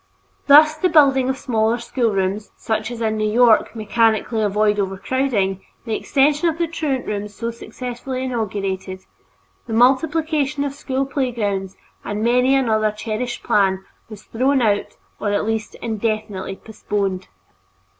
Thus 0.47 0.75
the 0.75 0.89
building 0.89 1.29
of 1.29 1.37
smaller 1.37 1.77
schoolrooms, 1.77 2.49
such 2.57 2.89
as 2.89 3.01
in 3.01 3.17
New 3.17 3.31
York 3.31 3.75
mechanically 3.75 4.41
avoid 4.41 4.79
overcrowding, 4.79 5.61
the 5.85 5.93
extension 5.93 6.49
of 6.49 6.57
the 6.57 6.65
truant 6.67 7.05
rooms 7.05 7.35
so 7.35 7.51
successfully 7.51 8.23
inaugurated, 8.23 9.01
the 9.67 9.73
multiplication 9.73 10.63
of 10.63 10.73
school 10.73 11.05
playgrounds, 11.05 11.77
and 12.03 12.23
many 12.23 12.55
another 12.55 12.89
cherished 12.91 13.43
plan 13.43 13.85
was 14.09 14.23
thrown 14.23 14.59
out 14.63 14.97
or 15.19 15.31
at 15.33 15.45
least 15.45 15.75
indefinitely 15.83 16.55
postponed. 16.55 17.27